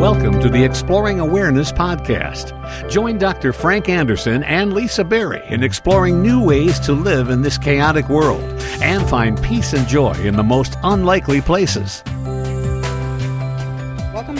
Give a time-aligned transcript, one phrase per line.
[0.00, 2.56] Welcome to the Exploring Awareness podcast.
[2.90, 3.52] Join Dr.
[3.52, 8.40] Frank Anderson and Lisa Berry in exploring new ways to live in this chaotic world
[8.80, 12.02] and find peace and joy in the most unlikely places.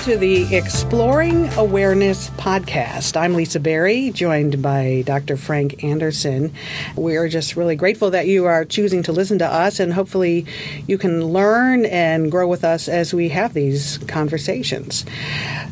[0.05, 3.21] To the Exploring Awareness podcast.
[3.21, 5.37] I'm Lisa Berry, joined by Dr.
[5.37, 6.55] Frank Anderson.
[6.97, 10.47] We are just really grateful that you are choosing to listen to us, and hopefully,
[10.87, 15.05] you can learn and grow with us as we have these conversations.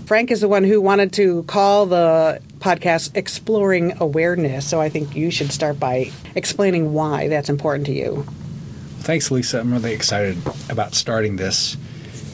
[0.05, 5.17] Frank is the one who wanted to call the podcast Exploring Awareness, so I think
[5.17, 8.27] you should start by explaining why that's important to you.
[9.01, 9.61] Thanks, Lisa.
[9.61, 10.37] I'm really excited
[10.69, 11.79] about starting this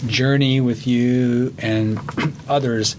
[0.07, 1.99] journey with you and
[2.49, 2.97] others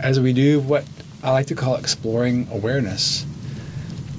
[0.00, 0.84] as we do what
[1.22, 3.26] I like to call exploring awareness.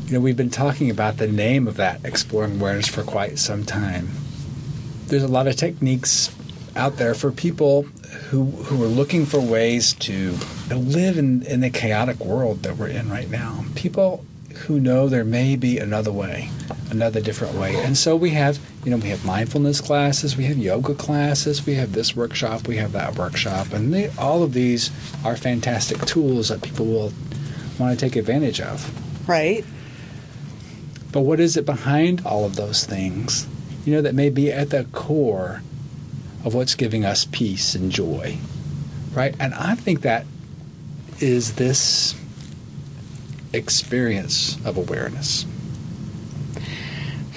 [0.05, 3.65] You know, we've been talking about the name of that exploring awareness for quite some
[3.65, 4.09] time.
[5.07, 6.35] There's a lot of techniques
[6.75, 7.83] out there for people
[8.29, 10.37] who who are looking for ways to
[10.69, 13.65] live in, in the chaotic world that we're in right now.
[13.75, 14.25] People
[14.65, 16.49] who know there may be another way,
[16.89, 17.75] another different way.
[17.75, 21.75] And so we have, you know, we have mindfulness classes, we have yoga classes, we
[21.75, 24.91] have this workshop, we have that workshop, and they, all of these
[25.25, 27.13] are fantastic tools that people will
[27.77, 28.89] want to take advantage of.
[29.27, 29.65] Right.
[31.11, 33.47] But what is it behind all of those things?
[33.85, 35.61] You know, that may be at the core
[36.43, 38.37] of what's giving us peace and joy,
[39.13, 39.35] right?
[39.39, 40.25] And I think that
[41.19, 42.15] is this
[43.53, 45.45] experience of awareness.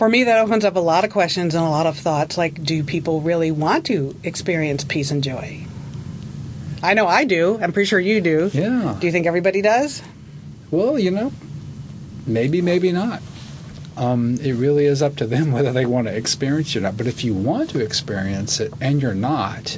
[0.00, 2.64] For me, that opens up a lot of questions and a lot of thoughts like,
[2.64, 5.66] do people really want to experience peace and joy?
[6.82, 7.58] I know I do.
[7.60, 8.48] I'm pretty sure you do.
[8.50, 8.96] Yeah.
[8.98, 10.02] Do you think everybody does?
[10.70, 11.32] Well, you know,
[12.26, 13.20] maybe, maybe not.
[13.98, 16.96] Um, it really is up to them whether they want to experience it or not.
[16.96, 19.76] But if you want to experience it and you're not,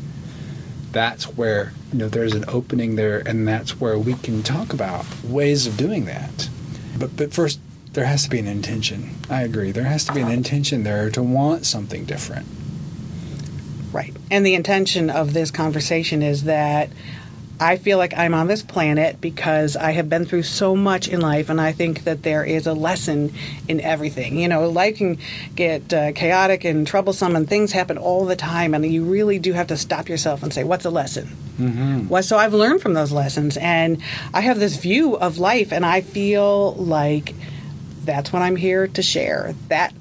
[0.93, 5.05] that's where you know there's an opening there, and that's where we can talk about
[5.25, 6.49] ways of doing that.
[6.97, 7.59] But but first,
[7.93, 9.11] there has to be an intention.
[9.29, 9.71] I agree.
[9.71, 12.47] There has to be an intention there to want something different.
[13.93, 14.15] Right.
[14.31, 16.89] And the intention of this conversation is that
[17.61, 21.21] I feel like I'm on this planet because I have been through so much in
[21.21, 23.33] life, and I think that there is a lesson
[23.69, 24.37] in everything.
[24.37, 25.19] You know, life can
[25.55, 29.53] get uh, chaotic and troublesome, and things happen all the time, and you really do
[29.53, 31.29] have to stop yourself and say, What's a lesson?
[31.59, 32.09] Mm-hmm.
[32.09, 34.03] Well, so I've learned from those lessons, and
[34.35, 37.33] I have this view of life, and I feel like
[38.05, 39.93] that's what I'm here to share that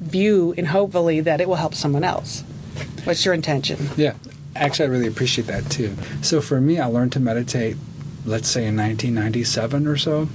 [0.00, 2.42] view, and hopefully that it will help someone else.
[3.04, 3.88] What's your intention?
[3.96, 4.14] Yeah,
[4.54, 5.96] actually, I really appreciate that too.
[6.22, 7.76] So for me, I learned to meditate,
[8.24, 10.28] let's say in 1997 or so.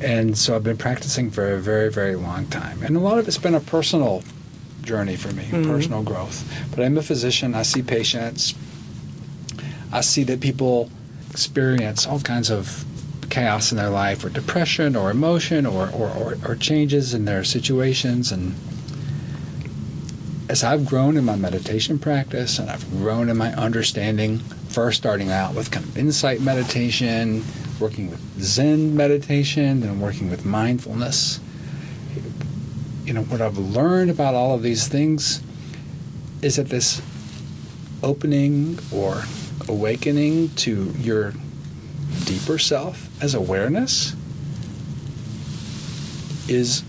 [0.00, 2.82] And so I've been practicing for a very, very long time.
[2.82, 4.22] And a lot of it's been a personal
[4.82, 5.70] journey for me, mm-hmm.
[5.70, 6.44] personal growth.
[6.70, 8.54] But I'm a physician, I see patients,
[9.92, 10.90] I see that people
[11.30, 12.84] experience all kinds of
[13.36, 17.44] chaos in their life or depression or emotion or, or, or, or changes in their
[17.44, 18.32] situations.
[18.32, 18.54] And
[20.48, 24.38] as I've grown in my meditation practice and I've grown in my understanding,
[24.70, 27.44] first starting out with kind of insight meditation,
[27.78, 31.38] working with Zen meditation, then working with mindfulness,
[33.04, 35.42] you know, what I've learned about all of these things
[36.40, 37.02] is that this
[38.02, 39.24] opening or
[39.68, 41.34] awakening to your
[42.24, 44.14] deeper self as awareness
[46.48, 46.84] is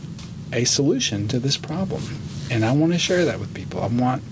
[0.53, 2.03] a solution to this problem.
[2.49, 3.81] And I want to share that with people.
[3.81, 4.23] I want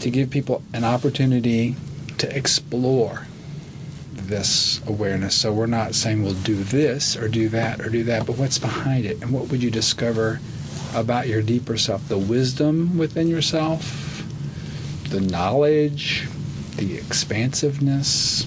[0.00, 1.76] to give people an opportunity
[2.18, 3.26] to explore
[4.12, 5.34] this awareness.
[5.34, 8.58] So we're not saying we'll do this or do that or do that, but what's
[8.58, 9.22] behind it?
[9.22, 10.40] And what would you discover
[10.94, 12.06] about your deeper self?
[12.08, 14.22] The wisdom within yourself,
[15.08, 16.28] the knowledge,
[16.76, 18.46] the expansiveness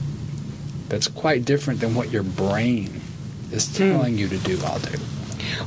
[0.92, 3.02] that's quite different than what your brain
[3.52, 3.92] is hmm.
[3.92, 4.18] telling mm.
[4.18, 4.98] you to do all day.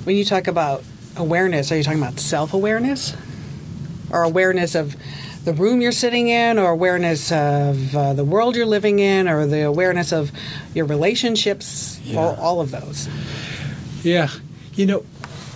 [0.04, 0.84] When you talk about
[1.16, 3.16] awareness, are you talking about self awareness?
[4.10, 4.94] Or awareness of
[5.44, 9.46] the room you're sitting in, or awareness of uh, the world you're living in, or
[9.46, 10.30] the awareness of
[10.74, 12.20] your relationships, yeah.
[12.20, 13.08] or all of those?
[14.02, 14.28] Yeah.
[14.74, 15.06] You know,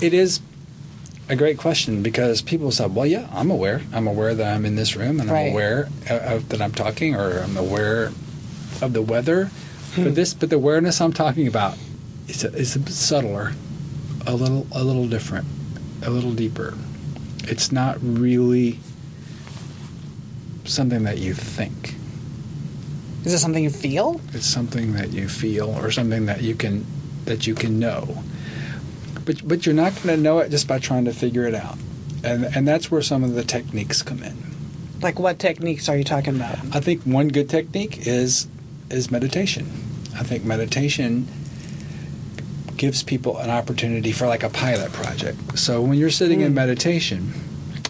[0.00, 0.40] it is
[1.28, 3.82] a great question because people say, well, yeah, I'm aware.
[3.92, 7.40] I'm aware that I'm in this room and I'm aware of, that I'm talking or
[7.40, 8.12] I'm aware
[8.82, 9.50] of the weather.
[9.94, 10.04] Hmm.
[10.04, 11.76] But this, but the awareness I'm talking about
[12.28, 13.52] is a, is a bit subtler,
[14.26, 15.46] a little, a little different,
[16.02, 16.76] a little deeper.
[17.44, 18.78] It's not really
[20.64, 21.94] something that you think.
[23.24, 24.20] Is it something you feel?
[24.32, 26.86] It's something that you feel, or something that you can
[27.24, 28.22] that you can know.
[29.24, 31.76] But but you're not going to know it just by trying to figure it out,
[32.22, 34.36] and and that's where some of the techniques come in.
[35.02, 36.58] Like what techniques are you talking about?
[36.74, 38.48] I think one good technique is
[38.90, 39.66] is meditation.
[40.16, 41.26] I think meditation
[42.76, 45.58] gives people an opportunity for like a pilot project.
[45.58, 46.56] So when you're sitting in Mm.
[46.56, 47.32] meditation,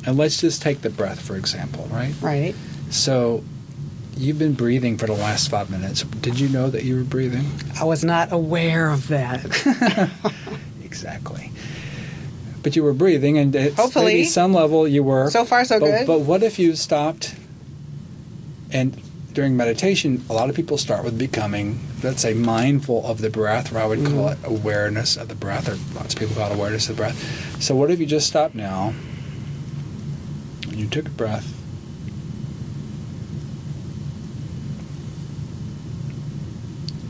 [0.07, 2.15] and let's just take the breath for example, right?
[2.23, 2.55] Right.
[2.91, 3.45] So
[4.17, 6.03] you've been breathing for the last five minutes.
[6.03, 7.47] Did you know that you were breathing?
[7.79, 10.11] I was not aware of that.
[10.83, 11.53] Exactly.
[12.63, 14.25] But you were breathing, and at Hopefully.
[14.25, 15.31] some level you were.
[15.31, 16.07] So far, so but, good.
[16.07, 17.35] But what if you stopped?
[18.71, 18.99] And
[19.39, 23.73] during meditation, a lot of people start with becoming, let's say, mindful of the breath,
[23.73, 24.45] or I would call mm-hmm.
[24.45, 27.63] it awareness of the breath, or lots of people call it awareness of the breath.
[27.63, 28.93] So what if you just stopped now?
[30.65, 31.55] And you took a breath.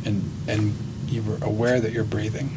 [0.04, 0.74] And, and
[1.06, 2.54] you were aware that you're breathing.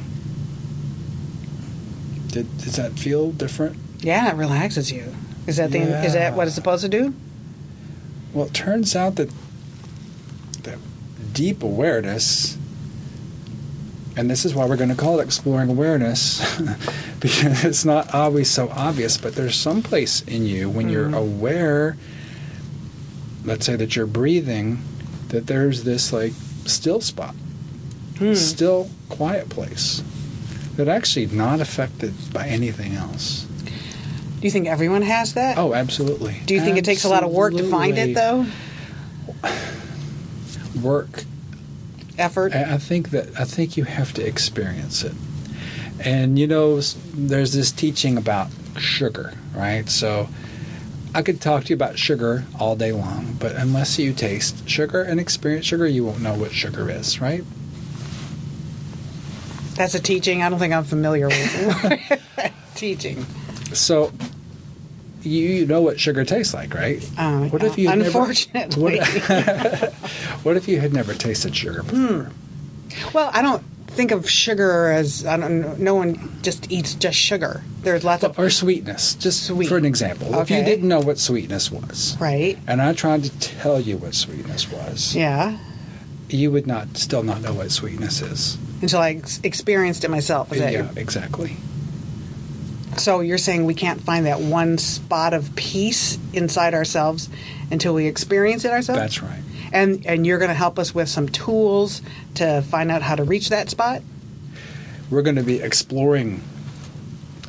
[2.28, 3.78] Did, does that feel different?
[4.02, 5.16] yeah, it relaxes you.
[5.48, 7.14] Is that the is that what it's supposed to do?
[8.34, 9.36] Well, it turns out that that
[11.42, 12.56] deep awareness,
[14.16, 16.40] and this is why we're going to call it exploring awareness,
[17.20, 21.98] because it's not always so obvious, but there's some place in you when you're aware,
[23.44, 24.84] let's say that you're breathing,
[25.30, 26.34] that there's this like
[26.66, 27.34] still spot,
[28.20, 28.36] Hmm.
[28.36, 30.04] still quiet place
[30.76, 33.48] that actually not affected by anything else.
[33.66, 35.58] Do you think everyone has that?
[35.58, 36.40] Oh, absolutely.
[36.46, 38.46] Do you think it takes a lot of work to find it though?
[40.84, 41.26] Work
[42.18, 42.54] Effort.
[42.54, 45.14] I I think that I think you have to experience it.
[46.04, 46.80] And you know,
[47.14, 49.88] there's this teaching about sugar, right?
[49.90, 50.28] So
[51.14, 55.02] I could talk to you about sugar all day long, but unless you taste sugar
[55.02, 57.44] and experience sugar, you won't know what sugar is, right?
[59.76, 60.44] That's a teaching.
[60.44, 62.12] I don't think I'm familiar with
[62.76, 63.26] teaching.
[63.74, 64.12] So
[65.24, 67.08] you, you know what sugar tastes like, right?
[67.18, 69.00] Uh, what if you had never- unfortunately.
[69.00, 69.94] what,
[70.44, 72.32] what if you had never tasted sugar before?
[73.14, 75.62] Well, I don't think of sugar as I don't.
[75.62, 77.62] know, No one just eats just sugar.
[77.82, 79.68] There's lots of Or sweetness, just Sweet.
[79.68, 80.34] for an example.
[80.40, 82.58] If you didn't know what sweetness was, right.
[82.68, 85.58] and I tried to tell you what sweetness was, Yeah.
[86.30, 88.58] you would not still not know what sweetness is.
[88.82, 90.52] Until I ex- experienced it myself.
[90.54, 91.58] Is yeah, exactly.
[92.98, 97.30] So you're saying we can't find that one spot of peace inside ourselves
[97.72, 99.00] until we experience it ourselves?
[99.00, 99.42] That's right.
[99.74, 102.02] And and you're going to help us with some tools
[102.36, 104.02] to find out how to reach that spot?
[105.10, 106.44] We're going to be exploring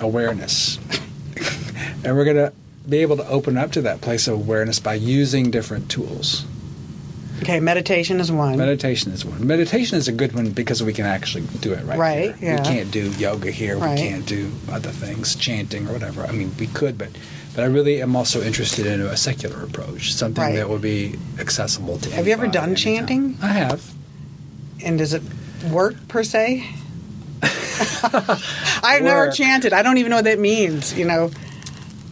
[0.01, 0.79] awareness,
[2.05, 2.53] and we're going to
[2.89, 6.45] be able to open up to that place of awareness by using different tools.
[7.43, 8.57] Okay, meditation is one.
[8.57, 9.45] Meditation is one.
[9.47, 11.99] Meditation is a good one because we can actually do it right.
[11.99, 12.55] Right, here.
[12.55, 12.61] yeah.
[12.61, 13.77] We can't do yoga here.
[13.79, 13.97] Right.
[13.99, 16.25] We can't do other things, chanting or whatever.
[16.25, 17.09] I mean, we could, but
[17.55, 20.57] but I really am also interested in a secular approach, something Right.
[20.57, 22.11] that would be accessible to.
[22.13, 22.77] Have you ever done anytime.
[22.77, 23.37] chanting?
[23.43, 23.93] I have.
[24.85, 25.23] and does it
[25.71, 26.65] work per se?
[28.83, 29.73] I've never chanted.
[29.73, 31.31] I don't even know what that means, you know.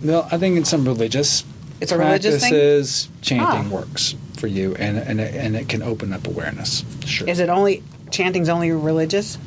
[0.02, 1.44] No, I think in some religious
[1.80, 2.50] It's a religious thing?
[2.52, 3.74] practices, chanting Ah.
[3.74, 6.84] works for you, and and it, and it can open up awareness.
[7.04, 7.28] Sure.
[7.28, 9.38] Is it only chanting's only religious?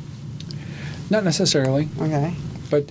[1.10, 2.34] Not necessarily, Okay.
[2.70, 2.90] but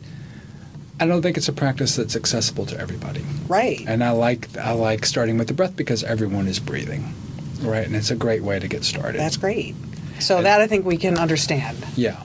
[0.99, 3.25] I don't think it's a practice that's accessible to everybody.
[3.47, 3.83] Right.
[3.87, 7.13] And I like I like starting with the breath because everyone is breathing,
[7.61, 7.85] right?
[7.87, 9.19] And it's a great way to get started.
[9.19, 9.75] That's great.
[10.19, 11.77] So that I think we can understand.
[11.95, 12.21] yeah.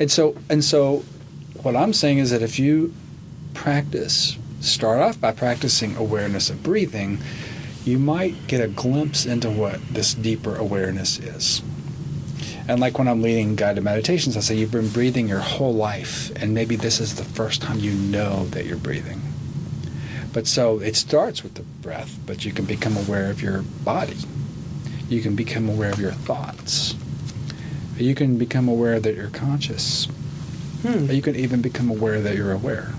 [0.00, 1.04] And so and so,
[1.62, 2.92] what I'm saying is that if you
[3.54, 7.18] practice, start off by practicing awareness of breathing,
[7.84, 11.62] you might get a glimpse into what this deeper awareness is.
[12.68, 16.30] And like when I'm leading guided meditations, I say you've been breathing your whole life,
[16.36, 19.20] and maybe this is the first time you know that you're breathing.
[20.32, 24.16] But so it starts with the breath, but you can become aware of your body.
[25.08, 26.94] You can become aware of your thoughts.
[27.96, 30.06] You can become aware that you're conscious.
[30.82, 31.10] Hmm.
[31.10, 32.92] You can even become aware that you're aware.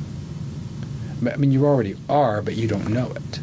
[1.26, 3.40] I mean, you already are, but you don't know it.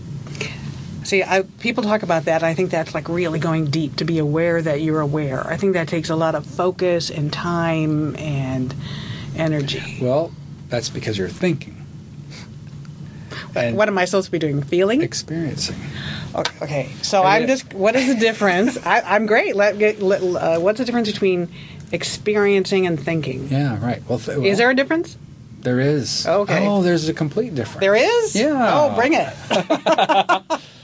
[1.10, 2.44] See, I, people talk about that.
[2.44, 5.44] I think that's like really going deep to be aware that you're aware.
[5.44, 8.72] I think that takes a lot of focus and time and
[9.34, 9.98] energy.
[10.00, 10.30] Well,
[10.68, 11.74] that's because you're thinking
[13.56, 14.62] and What am I supposed to be doing?
[14.62, 15.02] Feeling?
[15.02, 15.74] experiencing.
[16.32, 16.92] Okay, okay.
[17.02, 17.74] so I'm just.
[17.74, 18.78] What is the difference?
[18.86, 19.56] I, I'm great.
[19.56, 21.48] Let, get, let, uh, what's the difference between
[21.90, 23.48] experiencing and thinking?
[23.48, 24.00] Yeah, right.
[24.08, 25.18] Well, th- well Is there a difference?
[25.62, 26.24] There is.
[26.24, 26.64] Okay.
[26.64, 27.80] Oh, there's a complete difference.
[27.80, 28.36] There is.
[28.36, 28.70] Yeah.
[28.72, 30.62] Oh, bring it.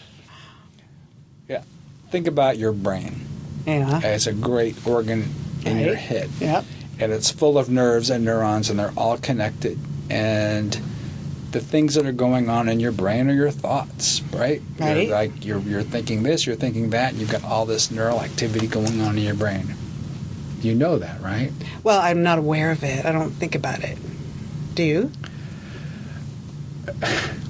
[2.16, 3.26] Think about your brain
[3.66, 4.00] Yeah.
[4.02, 5.28] as a great organ
[5.66, 6.30] in your head.
[6.40, 6.64] Yep.
[6.99, 10.78] and it's full of nerves and neurons and they're all connected and
[11.50, 14.62] the things that are going on in your brain are your thoughts, right?
[14.78, 15.02] Right.
[15.08, 18.23] You're like you're you're thinking this, you're thinking that, and you've got all this neural
[18.23, 19.75] activity going on in your brain.
[20.62, 21.52] You know that, right?
[21.85, 23.04] Well, I'm not aware of it.
[23.04, 23.99] I don't think about it.
[24.75, 25.11] Do you?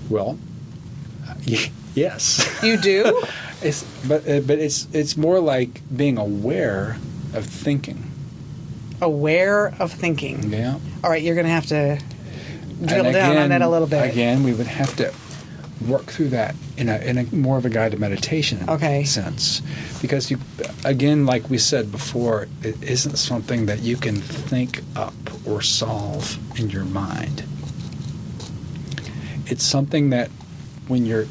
[0.09, 0.37] Well,
[1.95, 2.59] yes.
[2.63, 3.23] You do?
[3.63, 6.99] It's but uh, but it's it's more like being aware
[7.33, 8.05] of thinking.
[9.01, 10.53] aware of thinking.
[10.53, 10.79] Yeah.
[11.03, 11.99] All right, you're going to have to
[12.85, 14.11] drill And down on again- that a little bit.
[14.13, 15.11] Again, we would have to
[15.89, 19.05] work through that in a in a more of a guided meditation Okay.
[19.05, 19.63] sense,
[20.03, 20.39] because you
[20.85, 25.15] again, like we said before, it isn't something that you can think up
[25.47, 27.43] or solve in your mind.
[29.47, 30.31] It's something that
[30.89, 31.27] when you're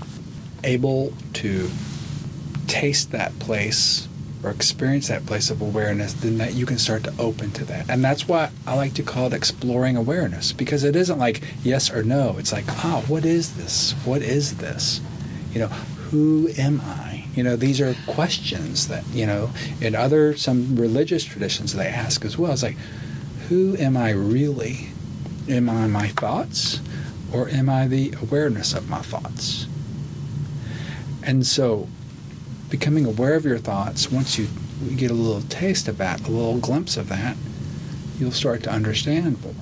[0.64, 1.70] able to
[2.68, 4.08] taste that place
[4.44, 7.90] or experience that place of awareness, then that you can start to open to that.
[7.90, 11.92] And that's why I like to call it exploring awareness because it isn't like yes
[11.92, 12.36] or no.
[12.38, 13.94] It's like, ah, what is this?
[14.06, 15.02] What is this?
[15.52, 17.26] You know, who am I?
[17.34, 19.50] You know, these are questions that, you know,
[19.82, 22.52] in other some religious traditions they ask as well.
[22.52, 22.78] It's like,
[23.50, 24.90] who am I really?
[25.50, 26.80] Am I my thoughts
[27.36, 29.68] or am I the awareness of my thoughts?
[31.22, 31.90] And so
[32.70, 34.48] becoming aware of your thoughts, once you
[34.96, 37.36] get a little taste of that, a little glimpse of that,
[38.18, 39.54] you'll start to understand more.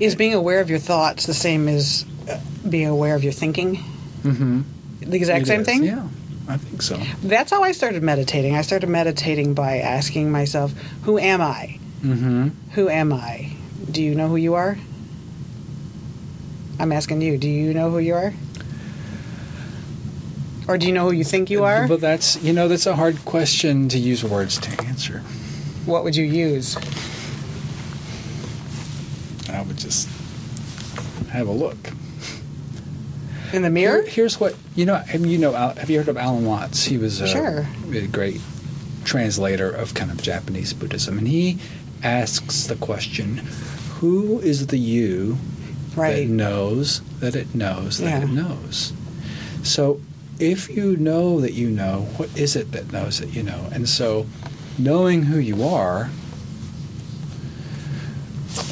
[0.00, 3.76] Is being aware of your thoughts the same as uh, being aware of your thinking?
[4.22, 4.62] Mm-hmm.
[5.00, 5.84] The exact same thing?
[5.84, 6.06] Yeah,
[6.48, 6.96] I think so.
[7.22, 8.54] That's how I started meditating.
[8.54, 11.78] I started meditating by asking myself, who am I?
[12.00, 12.48] Mm-hmm.
[12.72, 13.52] Who am I?
[13.90, 14.78] Do you know who you are?
[16.78, 18.32] I'm asking you, do you know who you are?
[20.68, 21.88] Or do you know who you think you are?
[21.88, 25.20] But that's you know that's a hard question to use words to answer.
[25.86, 26.76] What would you use?
[29.50, 30.08] I would just
[31.30, 31.76] have a look.
[33.54, 34.02] In the mirror?
[34.02, 34.96] Here- here's what you know.
[34.96, 35.52] Have you know?
[35.52, 36.84] Have you heard of Alan Watts?
[36.84, 37.66] He was a, Sure.
[37.90, 38.40] a great
[39.04, 41.58] translator of kind of Japanese Buddhism, and he
[42.02, 43.38] asks the question:
[44.00, 45.38] Who is the you
[45.98, 46.26] Right.
[46.26, 48.22] that knows that it knows that Yeah.
[48.22, 48.92] it knows?
[49.62, 50.00] So,
[50.38, 53.68] if you know that you know, what is it that knows that you know?
[53.72, 54.26] And so,
[54.78, 56.10] knowing who you are,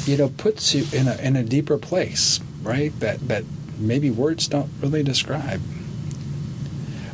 [0.05, 2.97] you know, puts you in a in a deeper place, right?
[2.99, 3.43] That that
[3.77, 5.61] maybe words don't really describe.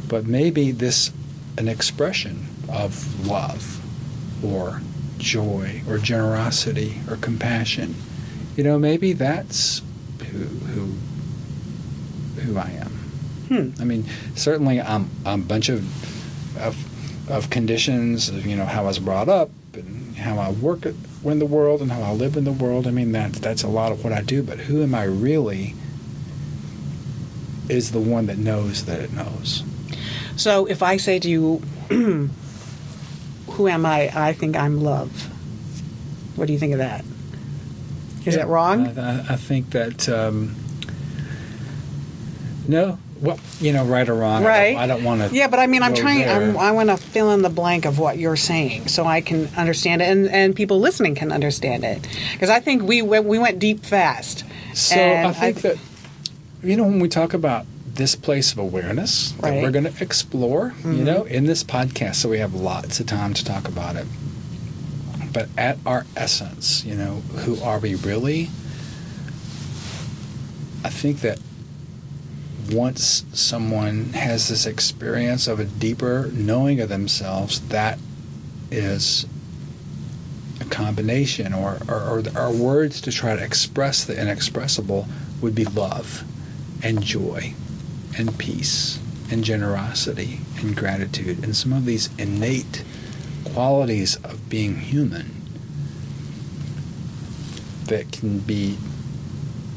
[0.08, 1.12] But maybe this
[1.58, 3.79] an expression of love
[4.43, 4.82] or
[5.17, 7.96] joy or generosity or compassion.
[8.55, 9.82] You know, maybe that's
[10.20, 12.91] who who who I am.
[13.48, 13.82] Hmm.
[13.82, 14.05] I mean,
[14.36, 16.75] certainly I'm, I'm a bunch of, of
[17.29, 21.39] of conditions, of, you know, how I was brought up and how I work in
[21.39, 22.88] the world and how I live in the world.
[22.88, 24.43] I mean, that that's a lot of what I do.
[24.43, 25.75] But who am I really?
[27.70, 29.63] Is the one that knows that it knows.
[30.36, 31.58] So if I say to you,
[33.51, 34.12] who am I?
[34.13, 35.29] I think I'm love.
[36.36, 37.05] What do you think of that?
[38.25, 38.98] Is that wrong?
[38.98, 40.56] I, I- I think that um,
[42.68, 42.98] no.
[43.22, 44.44] Well, you know, right or wrong.
[44.44, 44.72] I Right.
[44.74, 45.34] don't, I don't want to.
[45.36, 46.27] Yeah, but I mean, I'm trying.
[46.27, 49.48] I'm, I want to fill in the blank of what you're saying, so I can
[49.56, 52.06] understand it, and, and people listening can understand it.
[52.34, 54.44] Because I think we went, we went deep fast.
[54.74, 55.77] So I think that
[56.63, 60.74] you know when we talk about this place of awareness that we're going to explore,
[60.84, 64.08] you know, in this podcast, so we have lots of time to talk about it.
[65.33, 68.51] But at our essence, you know, who are we really?
[70.83, 71.39] I think that
[72.71, 77.99] once someone has this experience of a deeper knowing of themselves, that
[78.71, 79.25] is
[80.61, 85.07] a combination or, or, or words to try to express the inexpressible
[85.41, 86.23] would be love
[86.83, 87.53] and joy
[88.17, 88.99] and peace
[89.31, 92.83] and generosity and gratitude and some of these innate
[93.53, 95.29] qualities of being human
[97.86, 98.77] that can be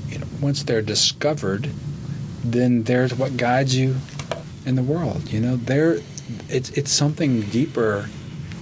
[0.09, 1.71] you know once they're discovered
[2.43, 3.97] then there's what guides you
[4.65, 5.57] in the world you know?
[5.57, 5.99] There
[6.49, 8.09] it's it's something deeper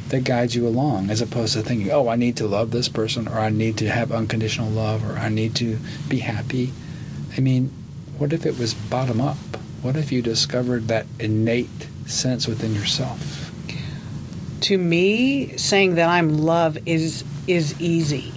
[0.08, 3.26] that guides you along as opposed to thinking oh i need to love this person
[3.26, 5.78] or i need to have unconditional love or i need to
[6.08, 6.72] be happy.
[7.36, 7.70] I mean
[8.18, 9.36] what if it was bottom up?
[9.82, 13.43] What if you discovered that innate sense within yourself
[14.64, 18.32] To me, saying that I'm love is is easy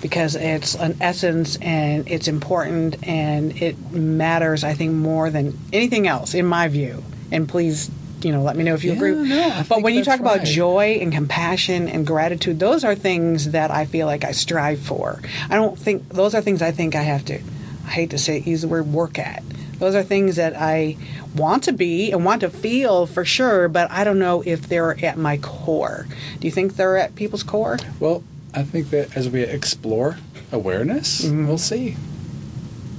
[0.00, 4.62] because it's an essence and it's important and it matters.
[4.62, 7.02] I think more than anything else, in my view.
[7.32, 7.90] And please,
[8.22, 9.14] you know, let me know if you Yeah, agree.
[9.28, 10.46] no, but when you talk about right.
[10.46, 15.20] joy and compassion and gratitude, those are things that I feel like I strive for.
[15.50, 17.40] I don't think those are things I think I have to.
[17.86, 19.42] I hate to say it, use the word work at.
[19.82, 20.96] Those are things that I
[21.34, 25.04] want to be and want to feel for sure, but I don't know if they're
[25.04, 26.06] at my core.
[26.38, 27.78] Do you think they're at people's core?
[27.98, 28.22] Well,
[28.54, 30.18] I think that as we explore
[30.52, 31.48] awareness, Mm-hmm.
[31.48, 31.96] we'll see.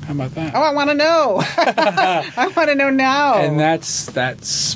[0.08, 0.54] How about that?
[0.56, 1.42] Oh, I want to know.
[1.58, 3.36] I want to know now.
[3.36, 4.76] and that's that's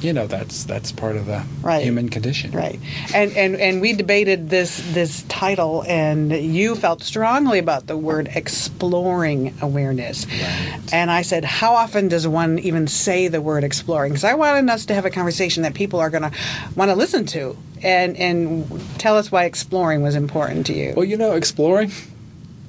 [0.00, 1.82] you know that's that's part of the Right.
[1.82, 2.50] human condition.
[2.52, 2.78] Right,
[3.14, 8.28] and and and we debated this this title, and you felt strongly about the word
[8.34, 10.26] exploring awareness.
[10.26, 10.80] Right.
[10.92, 14.12] And I said, how often does one even say the word exploring?
[14.12, 16.32] Because I wanted us to have a conversation that people are going to
[16.76, 18.64] want to listen to, and and
[18.98, 20.94] tell us why exploring was important to you.
[20.96, 21.90] Well, you know, exploring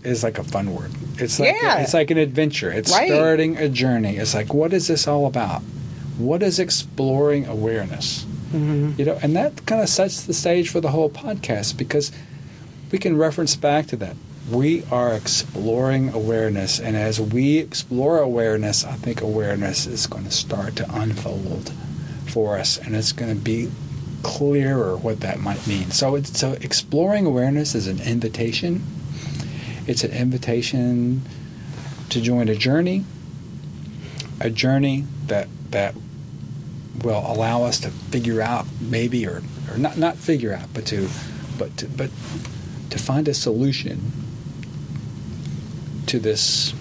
[0.03, 0.91] is like a fun word.
[1.17, 1.79] It's like Yeah.
[1.79, 2.71] it's like an adventure.
[2.71, 3.09] It's Right.
[3.12, 4.15] starting a journey.
[4.17, 5.62] It's like what is this all about?
[6.19, 8.25] What is exploring awareness?
[8.51, 8.99] Mm-hmm.
[8.99, 12.11] You know, and that kind of sets the stage for the whole podcast because
[12.91, 14.17] we can reference back to that.
[14.51, 20.31] We are exploring awareness, and as we explore awareness, I think awareness is going to
[20.31, 21.71] start to unfold
[22.27, 23.71] for us, and it's going to be
[24.21, 25.91] clearer what that might mean.
[25.91, 28.83] So, it's, so exploring awareness is an invitation.
[29.88, 31.21] It's an invitation
[32.09, 33.05] to join a journey,
[34.41, 35.95] a journey that that
[37.03, 39.41] will allow us to figure out maybe or,
[39.72, 41.08] or not not figure out but to
[41.58, 42.10] but to, but
[42.89, 44.12] to find a solution
[46.08, 46.74] to this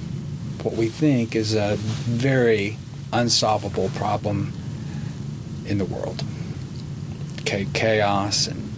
[0.62, 2.76] what we think is a very
[3.12, 4.52] unsolvable problem
[5.66, 6.24] in the world.
[7.44, 8.72] Cha- chaos and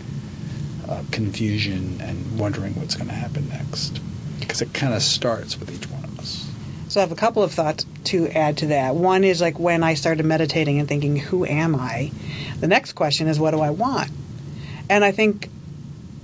[0.89, 4.01] uh, confusion and wondering what's going to happen next.
[4.39, 6.51] Because it kind of starts with each one of us.
[6.89, 8.95] So I have a couple of thoughts to add to that.
[8.95, 12.11] One is like when I started meditating and thinking, who am I?
[12.61, 14.11] The next question is, what do I want?
[14.89, 15.49] And I think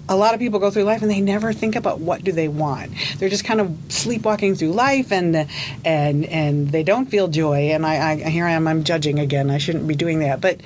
[0.09, 2.49] a lot of people go through life and they never think about what do they
[2.49, 2.93] want.
[3.19, 5.49] They're just kind of sleepwalking through life and
[5.85, 7.71] and and they don't feel joy.
[7.73, 9.51] And I, I here I am, I'm judging again.
[9.51, 10.61] I shouldn't be doing that, but.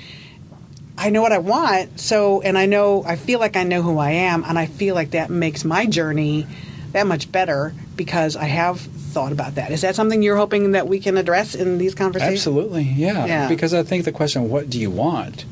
[0.97, 3.97] I know what I want, so and I know I feel like I know who
[3.97, 6.45] I am, and I feel like that makes my journey
[6.91, 9.71] that much better because I have thought about that.
[9.71, 12.39] Is that something you're hoping that we can address in these conversations?
[12.39, 13.25] Absolutely, yeah.
[13.25, 13.47] Yeah.
[13.47, 15.45] Because I think the question, "What do you want?"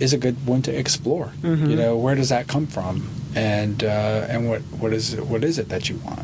[0.00, 1.32] is a good one to explore.
[1.42, 1.70] Mm-hmm.
[1.70, 5.42] You know, where does that come from, and uh, and what what is it, what
[5.44, 6.22] is it that you want?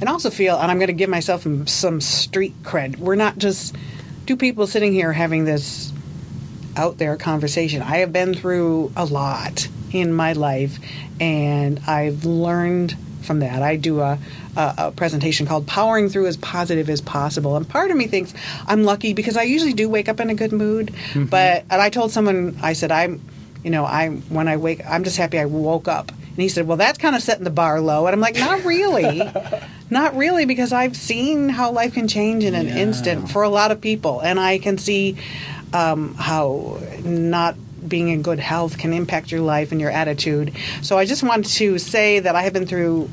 [0.00, 2.96] And also feel, and I'm going to give myself some- some street cred.
[2.98, 3.76] We're not just
[4.26, 5.92] two people sitting here having this
[6.76, 7.82] out there conversation.
[7.82, 10.78] I have been through a lot in my life,
[11.20, 13.62] and I've learned from that.
[13.62, 14.18] I do a,
[14.56, 18.34] a, a presentation called "Powering Through as Positive as Possible," and part of me thinks
[18.66, 20.94] I'm lucky because I usually do wake up in a good mood.
[21.14, 23.20] But and I told someone, I said, I'm,
[23.64, 26.10] you know, I when I wake, I'm just happy I woke up.
[26.10, 28.64] And he said, "Well, that's kind of setting the bar low." And I'm like, "Not
[28.64, 29.20] really,
[29.90, 32.76] not really, because I've seen how life can change in an Yeah.
[32.76, 35.16] instant for a lot of people, and I can see
[35.72, 40.52] um, how not being in good health can impact your life and your attitude.
[40.82, 43.10] So I just wanted to say that I have been through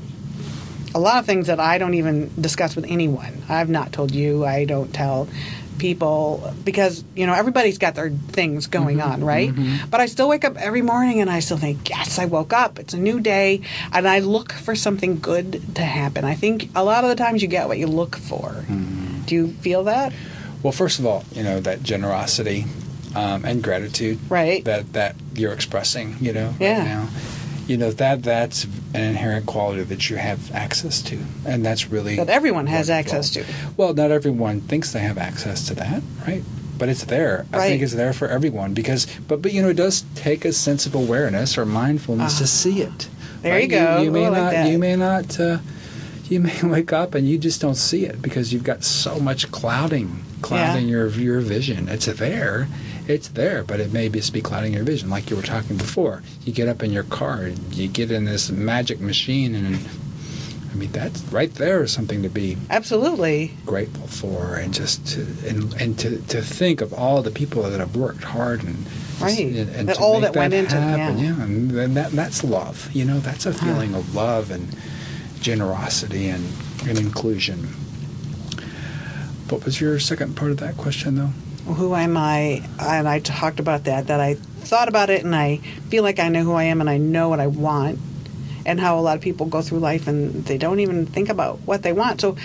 [0.95, 3.43] a lot of things that I don't even discuss with anyone.
[3.49, 4.45] I've not told you.
[4.45, 5.27] I don't tell
[5.77, 9.11] people because you know everybody's got their things going mm-hmm.
[9.11, 9.49] on, right?
[9.49, 9.89] Mm-hmm.
[9.89, 12.79] But I still wake up every morning and I still think, yes, I woke up.
[12.79, 16.25] It's a new day, and I look for something good to happen.
[16.25, 18.49] I think a lot of the times you get what you look for.
[18.49, 19.23] Mm-hmm.
[19.25, 20.13] Do you feel that?
[20.63, 22.65] Well, first of all, you know that generosity
[23.17, 24.63] um, and gratitude, Right.
[24.65, 26.77] That that you're expressing, you know, Yeah.
[26.79, 27.07] right now.
[27.67, 32.15] You know that that's an inherent quality that you have access to, and that's really
[32.15, 33.17] That everyone has wonderful.
[33.19, 33.43] access to.
[33.75, 36.43] Well, not everyone thinks they have access to that, right?
[36.77, 37.45] But it's there.
[37.51, 40.53] I think it's there for everyone because, but but you know, it does take a
[40.53, 43.07] sense of awareness or mindfulness to see it.
[43.09, 43.13] Ah.
[43.41, 43.63] There right?
[43.63, 44.01] you go.
[44.01, 44.69] You, may Oh, I like not.
[44.71, 45.39] You may not.
[45.39, 45.57] Uh,
[46.29, 49.51] you may wake up and you just don't see it because you've got so much
[49.51, 51.89] clouding, clouding your your vision.
[51.89, 52.67] It's there,
[53.09, 56.21] it's there, but it may just be clouding your vision, like you were talking before.
[56.43, 59.77] You get up in your car, and you get in this magic machine, and
[60.71, 63.53] I mean that's right there is something to be Absolutely.
[63.65, 67.79] grateful for and just to and, and to, to think of all the people that
[67.79, 68.85] have worked hard and
[69.19, 69.39] Right.
[69.39, 71.17] and, and That all make that went into- happen.
[71.17, 71.41] yeah.
[71.41, 74.67] and then that that's love you know that's a feeling of love and
[75.39, 76.45] generosity and,
[76.87, 77.69] and inclusion
[79.49, 81.31] what was your second part of that question though
[81.67, 82.63] who am I?
[82.79, 85.57] And I talked about that, that I thought about it and I
[85.89, 87.99] feel like I know who I am and I know what I want,
[88.65, 91.59] and how a lot of people go through life and they don't even think about
[91.61, 92.19] what they want.
[92.21, 92.35] So,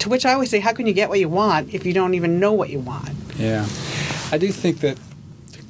[0.00, 2.14] to which I always say, how can you get what you want if you don't
[2.14, 3.10] even know what you want?
[3.36, 3.66] yeah
[4.30, 4.98] i do think that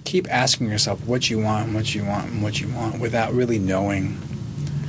[0.05, 3.33] keep asking yourself what you want and what you want and what you want without
[3.33, 4.19] really knowing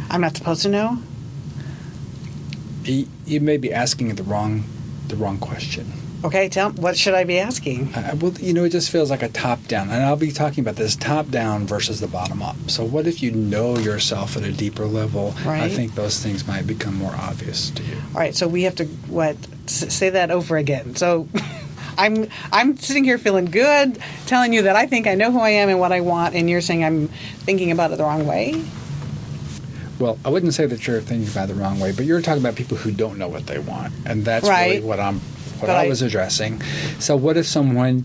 [0.10, 1.00] I'm not supposed to know?
[2.84, 4.64] you, you may be asking the wrong
[5.08, 5.92] the wrong question.
[6.24, 7.94] Okay, tell what should I be asking?
[7.94, 10.64] Uh, well, you know, it just feels like a top down, and I'll be talking
[10.64, 12.56] about this top down versus the bottom up.
[12.68, 15.36] So, what if you know yourself at a deeper level?
[15.46, 15.64] Right.
[15.64, 17.98] I think those things might become more obvious to you.
[18.14, 19.36] All right, so we have to what
[19.68, 20.96] say that over again.
[20.96, 21.28] So
[21.98, 25.50] I'm I'm sitting here feeling good, telling you that I think I know who I
[25.50, 28.64] am and what I want, and you're saying I'm thinking about it the wrong way.
[30.04, 32.42] Well, I wouldn't say that you're thinking about it the wrong way, but you're talking
[32.44, 34.72] about people who don't know what they want, and that's Right.
[34.72, 35.22] really what I'm
[35.62, 36.62] what But I, was addressing.
[37.00, 38.04] So, what if someone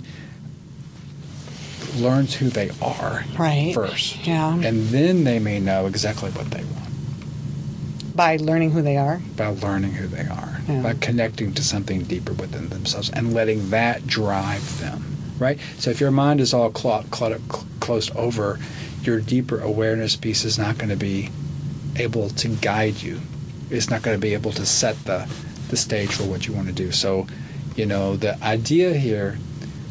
[1.96, 3.74] learns who they are Right.
[3.74, 4.54] first, Yeah.
[4.54, 9.20] and then they may know exactly what they want By learning who they are.
[9.36, 10.82] by learning who they are, Yeah.
[10.82, 15.02] by connecting to something deeper within themselves, and letting that drive them.
[15.40, 15.58] Right.
[15.80, 18.60] So, if your mind is all clo- clo- cl- closed over,
[19.02, 21.30] your deeper awareness piece is not going to be
[21.98, 23.20] able to guide you.
[23.70, 25.28] It's not going to be able to set the
[25.68, 26.90] the stage for what you want to do.
[26.90, 27.26] So,
[27.76, 29.38] you know, the idea here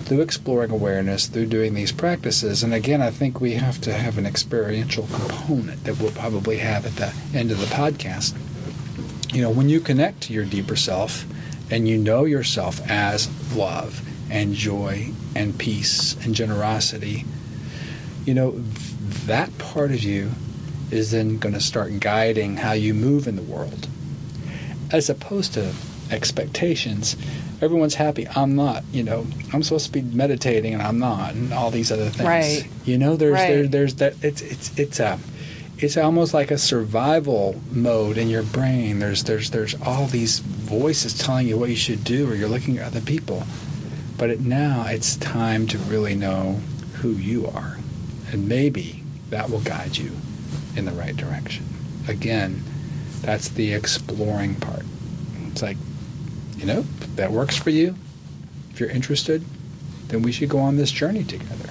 [0.06, 4.18] through exploring awareness, through doing these practices, and again, I think we have to have
[4.18, 8.36] an experiential component that we'll probably have at the end of the podcast.
[9.34, 11.26] You know, when you connect to your deeper self
[11.70, 17.26] and you know yourself as love and joy and peace and generosity,
[18.26, 18.52] you know,
[19.26, 20.32] that part of you
[20.92, 23.88] is then going to start guiding how you move in the world.
[24.92, 25.74] As opposed to
[26.12, 27.16] expectations,
[27.62, 28.28] everyone's happy.
[28.28, 31.92] I'm not, you know, I'm supposed to be meditating and I'm not, and all these
[31.92, 32.28] other things.
[32.28, 32.68] Right.
[32.86, 35.20] You know, there's there, there's that it's it's it's a
[35.78, 39.00] it's almost like a survival mode in your brain.
[39.00, 42.78] There's there's there's all these voices telling you what you should do, or you're looking
[42.78, 43.44] at other people.
[44.18, 46.60] But it, now it's time to really know
[47.02, 47.78] who you are,
[48.32, 50.12] and maybe that will guide you
[50.78, 51.66] in the right direction.
[52.08, 52.64] Again,
[53.22, 54.86] that's the exploring part.
[55.48, 55.78] It's like,
[56.58, 56.82] you know,
[57.16, 57.96] that works for you.
[58.72, 59.44] If you're interested,
[60.08, 61.70] then we should go on this journey together.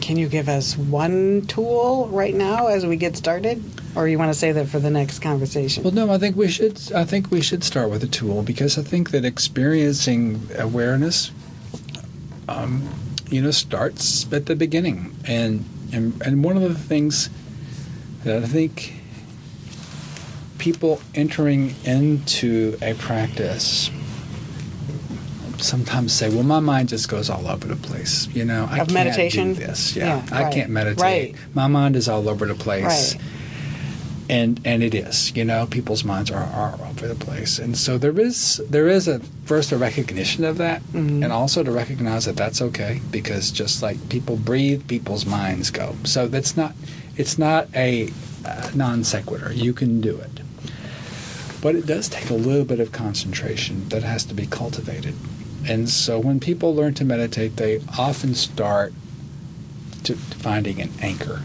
[0.00, 3.62] Can you give us one tool right now as we get started,
[3.94, 5.82] or you want to say that for the next conversation?
[5.82, 6.80] Well, no, I think we should.
[6.94, 11.30] I think we should start with a tool because I think that experiencing awareness,
[12.48, 12.88] um,
[13.28, 17.28] you know, starts at the beginning, and and and one of the things
[18.24, 18.94] that I think
[20.58, 23.90] people entering into a practice
[25.58, 28.88] sometimes say, "Well, my mind just goes all over the place." You know, I Of
[28.88, 29.54] can't meditation?
[29.54, 29.96] do this.
[29.96, 30.54] Yeah, Yeah, I right.
[30.54, 31.02] can't meditate.
[31.02, 31.34] Right.
[31.54, 33.22] My mind is all over the place Right.
[34.30, 37.76] and and it is you know people's minds are, are all over the place and
[37.78, 41.22] so there is there is a first a recognition of that Mm-hmm.
[41.22, 45.94] and also to recognize that that's okay because just like people breathe people's minds go
[46.04, 46.74] so that's not
[47.18, 48.10] it's not a
[48.46, 50.40] uh, non sequitur you can do it
[51.60, 55.14] but it does take a little bit of concentration that has to be cultivated
[55.66, 58.92] and so when people learn to meditate they often start
[60.04, 61.42] to finding an anchor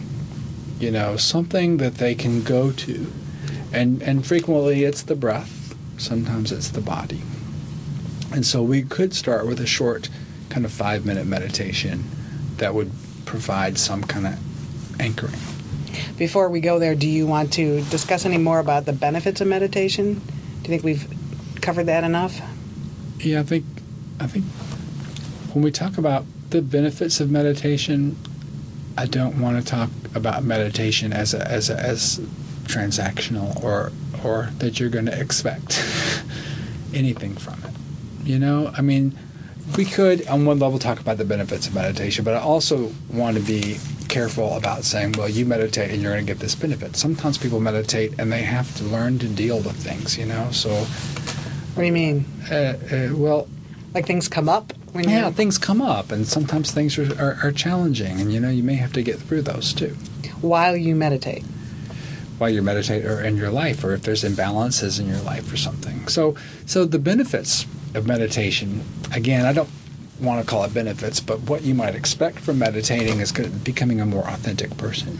[0.84, 3.12] you know, something that they can go to.
[3.72, 7.22] And and frequently it's the breath, sometimes it's the body.
[8.34, 10.10] And so we could start with a short
[10.50, 12.04] kind of 5-minute meditation
[12.58, 12.92] that would
[13.26, 15.40] provide some kind of anchoring.
[16.18, 19.48] Before we go there, do you want to discuss any more about the benefits of
[19.48, 20.16] meditation?
[20.16, 21.08] Do you think we've
[21.62, 22.40] covered that enough?
[23.20, 23.66] Yeah, I think
[24.20, 24.46] I think
[25.54, 28.18] when we talk about the benefits of meditation,
[28.98, 32.20] I don't want to talk about meditation as a, as a, as
[32.66, 33.92] transactional or
[34.24, 35.84] or that you're going to expect
[36.94, 38.26] anything from it.
[38.26, 39.18] You know, I mean,
[39.78, 43.38] we could on one level talk about the benefits of meditation, but I also want
[43.38, 43.78] to be
[44.14, 46.96] careful about saying, well, you meditate and you're going to get this benefit.
[46.96, 50.52] Sometimes people meditate and they have to learn to deal with things, you know.
[50.52, 50.70] So,
[51.74, 52.26] What do you mean?
[52.52, 52.56] uh,
[52.92, 53.48] uh, well,
[53.96, 57.38] Like things come up when yeah, you things come up, and sometimes things are, are,
[57.44, 59.96] are challenging, and you know you may have to get through those too
[60.42, 61.44] while you meditate.
[62.38, 65.58] while you meditate or in your life, or if there's imbalances in your life or
[65.58, 66.08] something.
[66.08, 66.36] So,
[66.68, 69.70] so the benefits of meditation, again, I don't
[70.20, 74.06] want to call it benefits, but what you might expect from meditating is becoming a
[74.06, 75.18] more authentic person.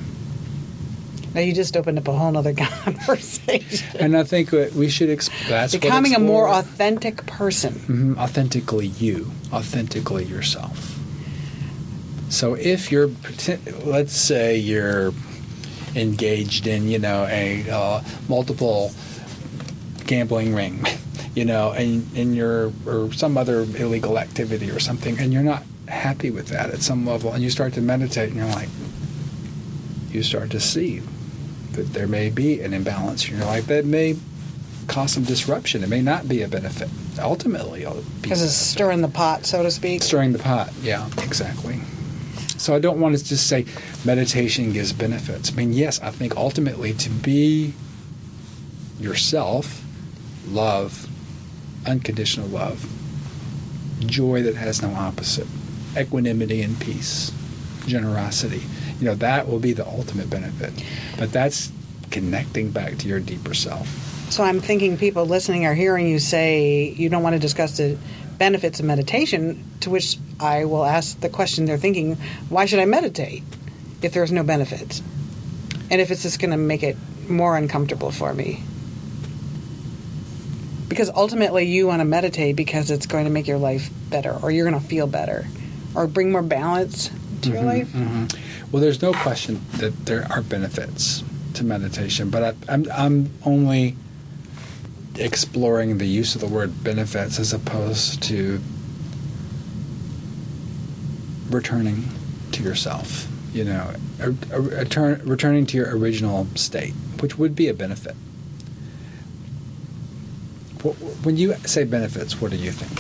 [1.34, 2.54] Now you just opened up a whole other
[2.84, 4.00] conversation.
[4.00, 7.74] And I think we should exp- Becoming a more authentic person.
[7.74, 11.00] Mhm, authentically you, authentically yourself.
[12.30, 13.10] So if you're,
[13.84, 15.14] let's say you're
[15.96, 18.92] engaged in, you know, a uh, multiple
[20.08, 20.86] gambling ring,
[21.36, 25.64] you know, and, and you're, or some other illegal activity or something, and you're not
[25.88, 28.70] happy with that at some level, and you start to meditate, and you're like,
[30.12, 31.02] you start to see
[31.74, 34.16] that there may be an imbalance in your life that may
[34.88, 35.84] cause some disruption.
[35.84, 36.90] It may not be a benefit.
[37.20, 37.86] Ultimately,
[38.22, 40.04] Because it's stirring the pot, so to speak.
[40.04, 40.72] stirring the pot.
[40.82, 41.80] Yeah, exactly.
[42.58, 43.66] So I don't want to just say
[44.06, 45.52] meditation gives benefits.
[45.52, 47.74] I mean, yes, I think ultimately to be
[49.00, 49.83] yourself,
[50.48, 51.08] love,
[51.86, 52.86] unconditional love,
[54.00, 55.48] joy that has no opposite,
[55.98, 57.32] equanimity and peace,
[57.86, 58.62] generosity.
[59.00, 60.74] You know, that will be the ultimate benefit.
[61.18, 61.72] But that's
[62.12, 63.88] connecting back to your deeper self.
[64.30, 67.98] So I'm thinking people listening are hearing you say you don't want to discuss the
[68.38, 72.16] benefits of meditation, to which I will ask the question they're thinking,
[72.50, 73.44] why should I meditate
[74.02, 75.02] if there's no benefits?
[75.92, 76.98] And if it's just going to make it
[77.30, 78.64] more uncomfortable for me?
[80.94, 84.52] Because ultimately you want to meditate because it's going to make your life better or
[84.52, 85.48] you're going to feel better
[85.96, 87.10] or bring more balance
[87.42, 87.88] to your mm-hmm, life.
[87.88, 88.72] Mm-hmm.
[88.72, 91.24] Well, there's no question that there are benefits
[91.56, 93.96] to meditation, but I, I'm, I'm only
[95.16, 98.62] exploring the use of the word benefits as opposed to
[101.50, 102.08] returning
[102.52, 103.28] to yourself.
[103.52, 107.74] You know, a, a, a turn, returning to your original state, which would be a
[107.74, 108.16] benefit.
[110.84, 112.92] Wh- When you say benefits, what do you think?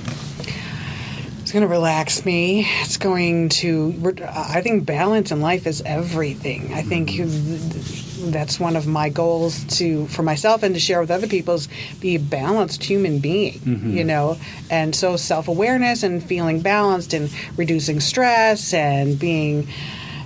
[1.41, 2.65] It's going to relax me.
[2.81, 3.93] It's going to.
[4.27, 6.73] I think balance in life is everything.
[6.73, 8.31] I think mm-hmm.
[8.31, 11.67] that's one of my goals to for myself and to share with other people is
[11.99, 13.59] be a balanced human being.
[13.59, 13.97] Mm-hmm.
[13.97, 14.37] You know,
[14.69, 19.67] and so self awareness and feeling balanced and reducing stress and being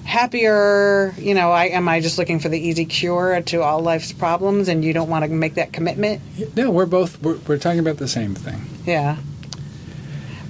[0.08, 1.14] happier.
[1.18, 4.70] You know, I am I just looking for the easy cure to all life's problems,
[4.70, 6.22] and you don't want to make that commitment.
[6.56, 8.62] No, we're both we're, we're talking about the same thing.
[8.86, 9.18] Yeah.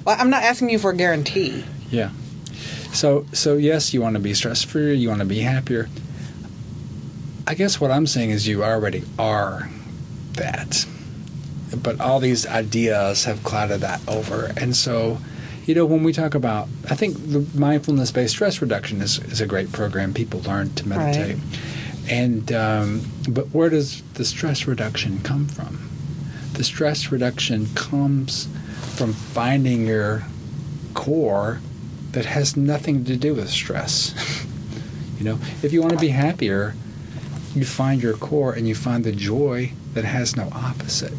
[0.04, 1.64] Well, I'm not asking you for a guarantee.
[1.90, 2.10] Yeah.
[2.92, 4.94] So so yes, you want to be stress free.
[4.94, 5.88] You want to be happier.
[7.46, 9.68] I guess what I'm saying is you already are
[10.34, 10.86] that,
[11.82, 15.18] but all these ideas have clouded that over, and so.
[15.68, 19.42] You know, when we talk about, I think the mindfulness based stress reduction is, is
[19.42, 20.14] a great program.
[20.14, 21.36] People learn to meditate.
[22.08, 25.90] And, um, but where does the stress reduction come from?
[26.54, 28.48] The stress reduction comes
[28.96, 30.24] from finding your
[30.94, 31.60] core
[32.12, 34.14] that has nothing to do with stress.
[35.18, 36.74] you know, if you want to be happier,
[37.54, 41.12] you find your core and you find the joy that has no opposite.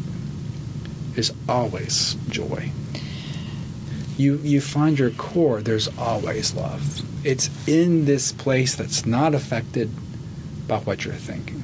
[1.12, 2.72] There's always joy.
[4.20, 7.02] You you find your core, there's always love.
[7.24, 9.90] It's in this place that's not affected
[10.68, 11.62] by what you're thinking.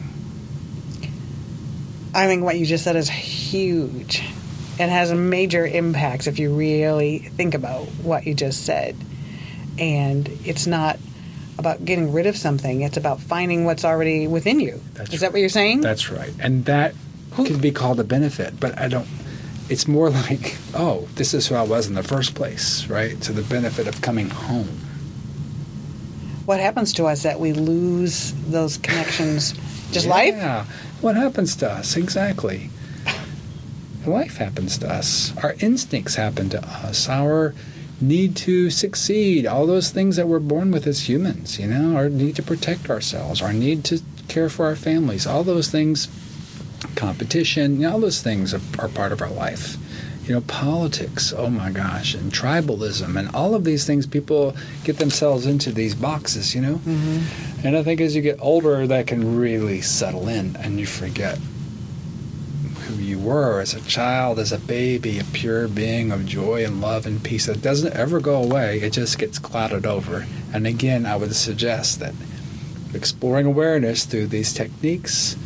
[2.14, 4.22] I think what you just said is huge.
[4.78, 8.96] It has major impacts if you really think about what you just said.
[9.78, 10.98] And it's not
[11.58, 14.80] about getting rid of something, it's about finding what's already within you.
[14.94, 15.82] That's is that what you're saying?
[15.82, 16.32] That's right.
[16.38, 16.94] And that
[17.32, 19.06] could be called a benefit, but I don't
[19.68, 23.22] it's more like, oh, this is who I was in the first place, right?
[23.22, 24.68] So the benefit of coming home.
[26.44, 29.54] what happens to us that we lose those connections?
[29.90, 30.34] Just life?
[30.34, 30.64] Yeah.
[31.00, 31.96] What happens to us?
[31.96, 32.70] Exactly.
[34.06, 35.36] Life happens to us.
[35.42, 37.08] Our instincts happen to us.
[37.08, 37.54] Our
[38.00, 42.08] need to succeed, all those things that we're born with as humans, you know, our
[42.08, 46.08] need to protect ourselves, our need to care for our families, all those things,
[46.94, 49.76] competition, you know, all those things are, are part of our life.
[50.26, 54.98] You know, politics, oh my gosh, and tribalism, and all of these things, people get
[54.98, 56.74] themselves into these boxes, you know?
[56.76, 57.66] Mm-hmm.
[57.66, 61.38] And I think as you get older, that can really settle in, and you forget
[62.86, 66.80] who you were as a child, as a baby, a pure being of joy and
[66.80, 68.80] love and peace that doesn't ever go away.
[68.80, 70.26] It just gets clouded over.
[70.52, 72.14] And again, I would suggest that
[72.94, 75.36] exploring awareness through these techniques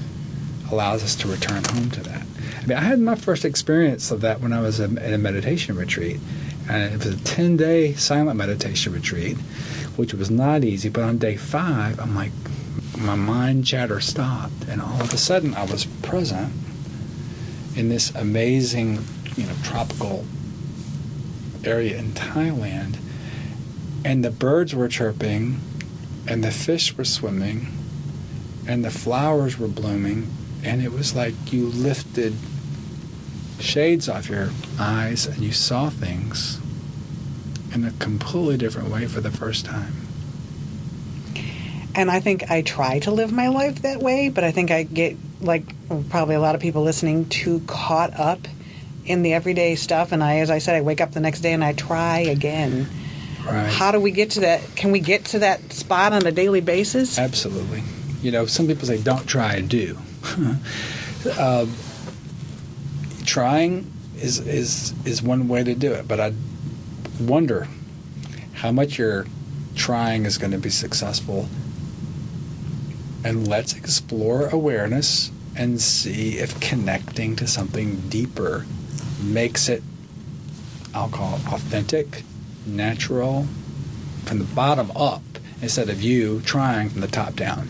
[0.71, 2.23] allows us to return home to that.
[2.63, 5.77] I mean, I had my first experience of that when I was in a meditation
[5.77, 6.21] retreat.
[6.69, 9.37] And it was a 10 day silent meditation retreat,
[9.97, 10.89] which was not easy.
[10.89, 12.33] But on day five, I'm like,
[12.99, 14.69] my mind chatter stopped.
[14.69, 16.53] And all of a sudden, I was present
[17.75, 19.05] in this amazing,
[19.37, 20.25] you know, tropical
[21.65, 22.99] area in Thailand.
[24.05, 25.61] And the birds were chirping,
[26.27, 27.67] and the fish were swimming,
[28.67, 30.29] and the flowers were blooming.
[30.65, 32.35] And it was like you lifted
[33.59, 36.59] shades off your eyes and you saw things
[37.75, 39.93] in a completely different way for the first time.
[41.95, 44.85] And I think I try to live my life that way, but I think I
[44.85, 45.65] get, like
[46.09, 48.41] probably a lot of people listening, too caught up
[49.05, 50.13] in the everyday stuff.
[50.13, 52.89] And I, as I said, I wake up the next day and I try again.
[53.45, 53.67] Right.
[53.67, 54.61] How do we get to that?
[54.77, 57.19] Can we get to that spot on a daily basis?
[57.19, 57.83] Absolutely.
[58.23, 59.97] You know, some people say don't try, and do.
[60.25, 61.67] Uh,
[63.25, 66.33] trying is is is one way to do it, but I
[67.21, 67.69] wonder
[68.55, 69.27] how much your
[69.75, 71.49] trying is going to be successful.
[73.25, 78.67] And let's explore awareness and see if connecting to something deeper
[79.23, 79.83] makes it,
[80.95, 82.23] I'll call it authentic,
[82.67, 83.47] natural,
[84.25, 85.23] from the bottom up
[85.61, 87.69] instead of you trying from the top down.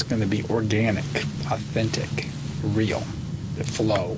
[0.00, 1.04] It's going to be organic,
[1.50, 2.26] authentic,
[2.64, 3.00] real,
[3.56, 4.16] the flow.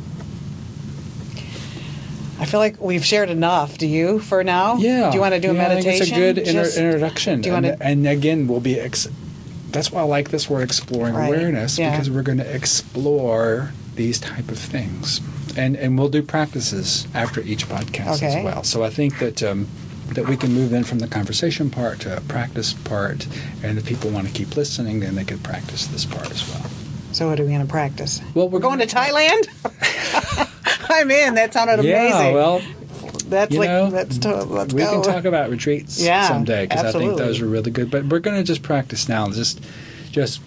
[2.38, 3.78] I feel like we've shared enough.
[3.78, 4.76] Do you for now?
[4.76, 5.10] Yeah.
[5.10, 5.90] Do you want to do a meditation?
[5.90, 7.40] I think it's a good inter- Just- introduction.
[7.40, 8.78] do you and, wanna- and again, we'll be.
[8.78, 9.08] Ex-
[9.72, 11.90] that's why I like this word exploring Right, awareness yeah.
[11.90, 15.20] because we're going to explore these type of things,
[15.56, 18.38] and and we'll do practices after each podcast Okay.
[18.38, 18.62] as well.
[18.62, 19.42] So I think that.
[19.42, 19.66] Um,
[20.10, 23.26] that we can move in from the conversation part to a practice part,
[23.62, 26.66] and if people want to keep listening, then they could practice this part as well.
[27.12, 28.20] So what are we going to practice?
[28.34, 29.48] Well, we're going to Thailand.
[30.90, 31.34] I'm in.
[31.34, 32.34] That sounded Yeah, amazing.
[32.34, 32.62] well,
[33.28, 35.02] that's like know, to, let's we go.
[35.02, 37.90] can talk about retreats Yeah, someday because I think those are really good.
[37.90, 39.62] But we're going to just practice now, just
[40.10, 40.40] just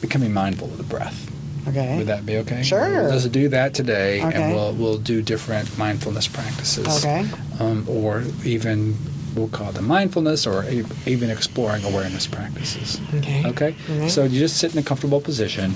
[0.00, 1.28] becoming mindful of the breath.
[1.66, 1.98] okay.
[1.98, 2.62] Would that be okay?
[2.62, 3.02] Sure.
[3.08, 4.40] Let's do that today, Okay.
[4.40, 7.04] and we'll we'll do different mindfulness practices.
[7.04, 7.26] Okay.
[7.60, 8.96] Um, or even
[9.34, 10.64] we'll call them mindfulness, or
[11.06, 13.00] even exploring awareness practices.
[13.14, 13.44] Okay.
[13.46, 14.08] Okay.
[14.08, 15.74] So you just sit in a comfortable position.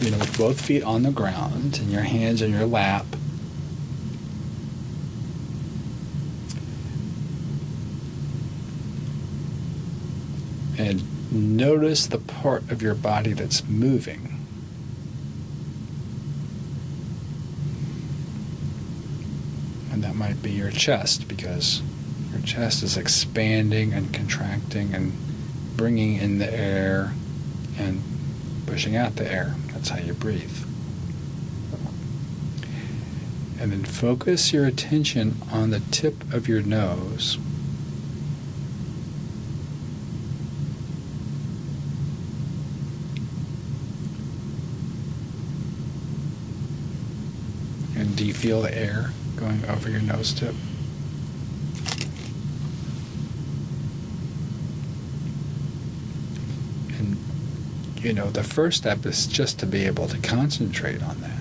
[0.00, 3.04] You know, with both feet on the ground and your hands in your lap.
[10.78, 11.02] And
[11.32, 14.36] notice the part of your body that's moving.
[19.90, 21.80] And that might be your chest because
[22.32, 25.12] your chest is expanding and contracting and
[25.76, 27.14] bringing in the air
[27.78, 28.02] and
[28.66, 29.54] pushing out the air.
[29.72, 30.64] That's how you breathe.
[33.60, 37.38] And then focus your attention on the tip of your nose.
[47.96, 50.54] And do you feel the air going over your nose tip?
[56.98, 57.16] And,
[58.02, 61.38] you know, the first step is just to be able to concentrate on that.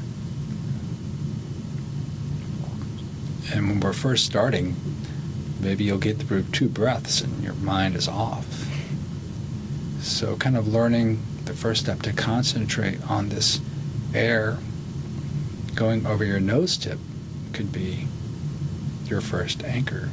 [3.54, 4.76] And when we're first starting,
[5.60, 8.66] maybe you'll get through two breaths and your mind is off.
[10.02, 13.60] So, kind of learning the first step to concentrate on this
[14.14, 14.58] air
[15.76, 17.00] going over your nose tip
[17.58, 18.06] could be
[19.08, 20.12] your first anchor.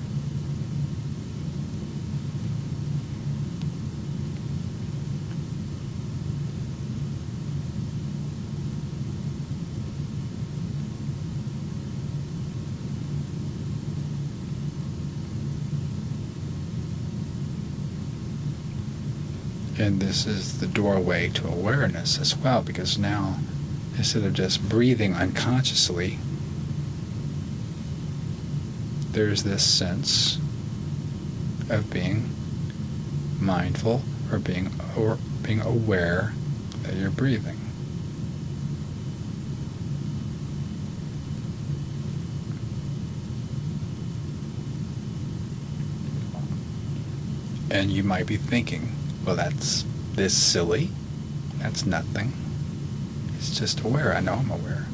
[19.79, 23.41] And this is the doorway to awareness as well, because now,
[23.99, 26.19] instead of just breathing unconsciously,
[29.15, 30.39] there's this sense
[31.71, 32.29] of being
[33.41, 36.33] mindful or being or being aware
[36.83, 37.61] that you're breathing.
[47.71, 48.93] And you might be thinking,
[49.25, 50.91] well, that's this silly.
[51.59, 52.33] That's nothing.
[53.37, 54.15] It's just aware.
[54.15, 54.87] I know I'm aware.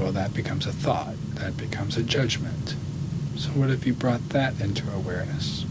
[0.00, 1.14] Well, that becomes a thought.
[1.34, 2.74] That becomes a judgment.
[3.36, 5.66] So, what if you brought that into awareness?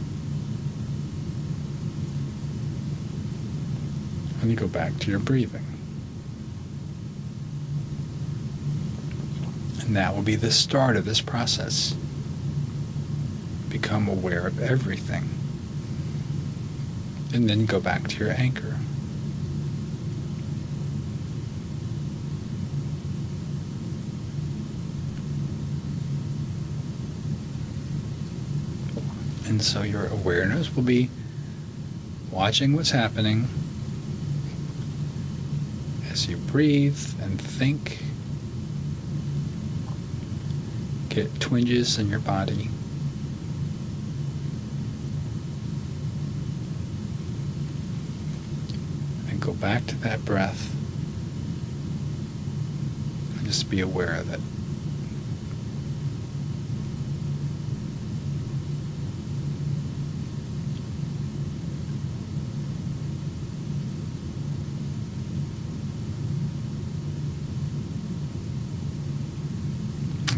[4.39, 5.65] And you go back to your breathing.
[9.82, 11.96] And that will be the start of this process.
[13.68, 15.28] Become aware of everything.
[17.34, 18.77] And then go back to your anchor.
[29.50, 31.10] And so your awareness will be
[32.29, 33.47] watching what's happening
[36.12, 37.97] as you breathe and think.
[41.10, 42.69] Get twinges in your body.
[49.29, 50.71] And go back to that breath.
[53.35, 54.41] And just be aware of it.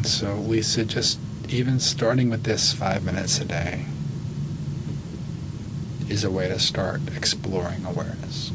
[0.02, 3.86] And so, Lisa, just even starting with this five minutes a day
[6.10, 8.52] is a way to start exploring awareness.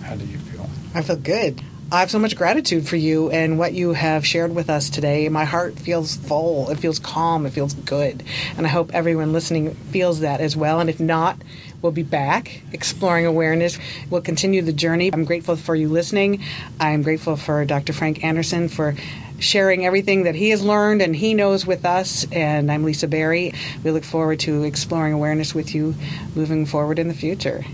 [0.00, 0.70] How do you feel?
[0.94, 1.60] I feel good.
[1.90, 5.28] I have so much gratitude for you and what you have shared with us today.
[5.28, 6.68] My heart feels full.
[6.68, 7.46] It feels calm.
[7.46, 8.24] It feels good.
[8.56, 10.80] And I hope everyone listening feels that as well.
[10.80, 11.40] And if not,
[11.80, 13.78] we'll be back exploring awareness.
[14.10, 15.12] We'll continue the journey.
[15.12, 16.42] I'm grateful for you listening.
[16.80, 17.92] I'm grateful for Dr.
[17.92, 18.96] Frank Anderson for
[19.38, 22.26] sharing everything that he has learned and he knows with us.
[22.32, 23.54] And I'm Lisa Berry.
[23.84, 25.94] We look forward to exploring awareness with you
[26.34, 27.64] moving forward in the future.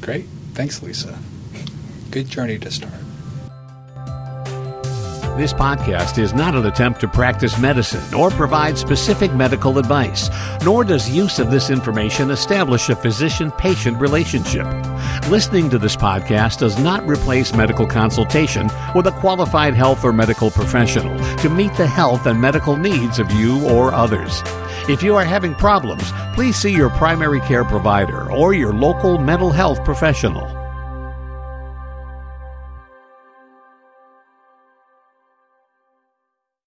[0.00, 0.24] Great.
[0.54, 1.18] Thanks, Lisa.
[2.10, 2.92] Good journey to start.
[5.36, 10.28] This podcast is not an attempt to practice medicine or provide specific medical advice,
[10.64, 14.66] nor does use of this information establish a physician patient relationship.
[15.30, 20.50] Listening to this podcast does not replace medical consultation with a qualified health or medical
[20.50, 24.42] professional to meet the health and medical needs of you or others.
[24.90, 29.52] If you are having problems, please see your primary care provider or your local mental
[29.52, 30.59] health professional.